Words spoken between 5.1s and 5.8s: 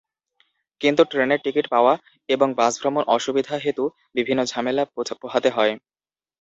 পোহাতে হয়।